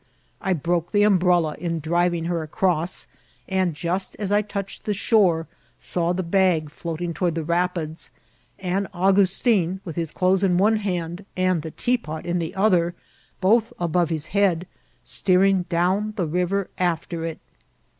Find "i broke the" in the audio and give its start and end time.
0.41-1.03